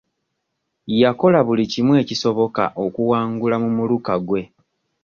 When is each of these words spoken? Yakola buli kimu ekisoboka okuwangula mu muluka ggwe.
Yakola 1.01 1.39
buli 1.47 1.63
kimu 1.71 1.93
ekisoboka 2.01 2.63
okuwangula 2.85 3.55
mu 3.63 3.69
muluka 3.77 4.13
ggwe. 4.21 4.41